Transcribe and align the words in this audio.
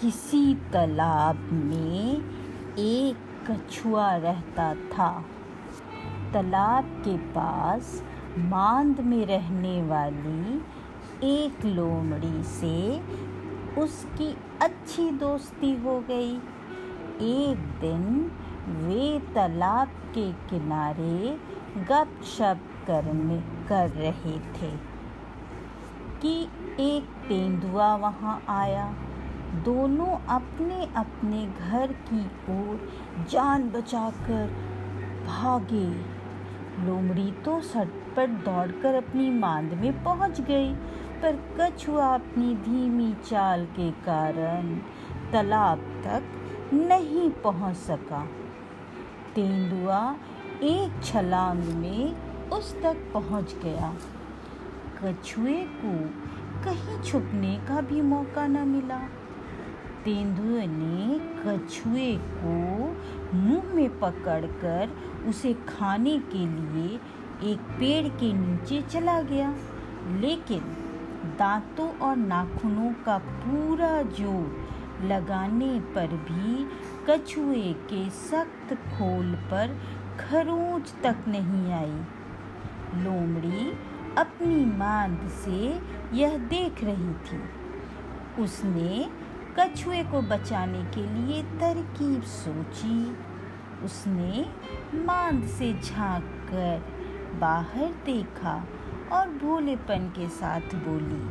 किसी 0.00 0.54
तालाब 0.54 1.36
में 1.52 2.20
एक 2.78 3.16
कछुआ 3.50 4.16
रहता 4.16 4.74
था। 4.74 5.24
तालाब 6.32 6.84
के 6.84 7.16
पास 7.18 8.02
मांद 8.38 9.00
में 9.00 9.26
रहने 9.26 9.82
वाली 9.82 10.58
एक 11.24 11.64
लोमड़ी 11.64 12.42
से 12.42 13.00
उसकी 13.80 14.36
अच्छी 14.62 15.10
दोस्ती 15.10 15.74
हो 15.76 16.00
गई। 16.00 16.36
एक 17.22 17.56
दिन 17.80 18.30
वे 18.68 19.18
तालाब 19.34 19.88
के 19.88 20.32
किनारे 20.32 21.38
गपशप 21.84 22.60
करने 22.86 23.40
कर 23.68 23.90
रहे 23.90 24.38
थे 24.38 24.76
कि 26.20 26.48
एक 26.80 27.04
तेंदुआ 27.28 27.94
वहाँ 27.96 28.44
आया। 28.48 28.94
दोनों 29.54 30.16
अपने 30.28 30.84
अपने 30.96 31.46
घर 31.46 31.92
की 32.08 32.24
ओर 32.50 32.88
जान 33.30 33.68
बचाकर 33.70 34.46
भागे। 35.26 35.86
लोमड़ी 36.86 37.30
तो 37.44 37.60
सटपट 37.60 38.30
दौड़कर 38.44 38.94
अपनी 38.94 39.30
मांद 39.30 39.72
में 39.72 39.92
पहुँच 40.04 40.40
गई, 40.40 40.72
पर 41.22 41.36
कछुआ 41.60 42.06
अपनी 42.14 42.54
धीमी 42.54 43.12
चाल 43.28 43.64
के 43.66 43.90
कारण 43.90 44.74
तालाब 45.32 45.78
तक 46.04 46.72
नहीं 46.72 47.30
पहुँच 47.44 47.76
सका। 47.76 48.24
तेंदुआ 49.34 50.00
एक 50.64 51.02
छलांग 51.04 51.64
में 51.74 52.50
उस 52.50 52.74
तक 52.82 52.96
पहुँच 53.14 53.54
गया। 53.64 53.92
कछुए 54.98 55.62
को 55.74 55.98
कहीं 56.64 57.00
छुपने 57.02 57.56
का 57.58 57.80
भी 57.80 58.00
मौका 58.02 58.46
न 58.46 58.68
मिला। 58.68 59.00
तेंदुए 60.06 60.66
ने 60.66 61.18
कछुए 61.40 62.12
को 62.16 62.52
मुँह 63.36 63.74
में 63.74 63.98
पकड़कर 63.98 64.90
उसे 65.28 65.52
खाने 65.54 66.18
के 66.18 66.38
लिए 66.38 66.98
एक 67.52 67.60
पेड़ 67.78 68.08
के 68.08 68.32
नीचे 68.32 68.80
चला 68.82 69.20
गया। 69.22 69.48
लेकिन 70.20 70.60
दांतों 71.38 71.88
और 71.98 72.16
नाखूनों 72.16 72.92
का 73.04 73.18
पूरा 73.18 73.90
ज़ोर 74.02 75.06
लगाने 75.06 75.80
पर 75.94 76.16
भी 76.28 76.64
कछुए 77.08 77.72
के 77.90 78.08
सख्त 78.10 78.74
खोल 78.74 79.34
पर 79.50 79.76
खरोंच 80.20 80.94
तक 81.02 81.24
नहीं 81.28 81.72
आई। 81.72 82.00
लोमड़ी 83.02 83.70
अपनी 84.18 84.64
मांद 84.78 85.28
से 85.28 85.80
यह 86.16 86.38
देख 86.48 86.84
रही 86.84 87.12
थी। 87.26 87.42
उसने 88.42 89.25
कछुए 89.58 90.02
को 90.02 90.20
बचाने 90.22 90.82
के 90.94 91.02
लिए 91.02 91.42
तरकीब 91.60 92.22
सोची। 92.22 93.16
उसने 93.84 94.44
मांद 95.04 95.44
से 95.48 95.72
झाँक 95.74 96.24
कर 96.50 97.38
बाहर 97.40 97.92
देखा 98.06 98.54
और 99.12 99.28
भोलेपन 99.42 100.08
के 100.08 100.28
साथ 100.28 100.74
बोली, 100.84 101.22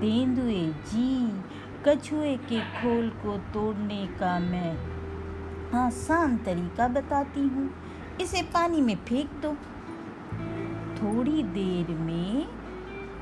तेंदुए 0.00 0.66
जी, 0.88 1.42
कछुए 1.86 2.36
के 2.48 2.60
खोल 2.72 3.08
को 3.22 3.36
तोड़ने 3.52 4.06
का 4.20 4.38
मैं 4.38 4.76
आसान 5.76 6.36
तरीका 6.36 6.88
बताती 6.88 7.40
हूँ। 7.40 7.70
इसे 8.20 8.42
पानी 8.54 8.80
में 8.80 8.96
फेंक 8.96 9.30
दो। 9.42 9.52
थोड़ी 10.96 11.42
देर 11.42 11.94
में 11.96 12.46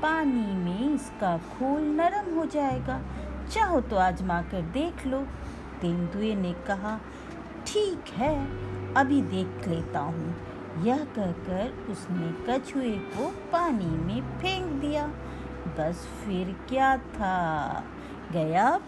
पानी 0.01 0.53
में 0.55 0.93
इसका 0.95 1.37
खोल 1.37 1.81
नरम 1.91 2.33
हो 2.35 2.45
जाएगा। 2.45 3.01
चाहो 3.53 3.81
तो 3.81 3.95
आजमा 3.95 4.41
कर 4.41 4.61
देख 4.61 5.07
लो। 5.07 5.19
तेंदुए 5.81 6.35
ने 6.35 6.53
कहा, 6.53 6.99
ठीक 7.67 8.03
है, 8.13 8.47
अभी 8.93 9.21
देख 9.21 9.67
लेता 9.67 9.99
हूँ। 9.99 10.35
यह 10.83 10.97
कहकर 10.97 11.87
उसने 11.89 12.29
कछुए 12.49 12.91
को 12.91 13.29
पानी 13.51 13.85
में 13.85 14.21
फेंक 14.21 14.65
दिया। 14.65 15.07
बस 15.77 16.07
फिर 16.25 16.55
क्या 16.69 16.97
था? 16.97 17.83
गया 18.31 18.79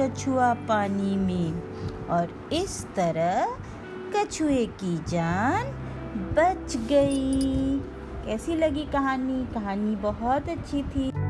कछुआ 0.00 0.54
पानी 0.54 1.16
में। 1.16 1.62
और 2.06 2.50
इस 2.52 2.86
तरह 2.94 3.56
कछुए 4.16 4.66
की 4.66 4.98
जान 4.98 5.64
बच 6.16 6.76
गई। 6.76 7.78
कैसी 8.26 8.54
लगी 8.54 8.84
कहानी? 8.84 9.46
कहानी 9.54 9.96
बहुत 9.96 10.48
अच्छी 10.48 10.82
थी। 10.82 11.27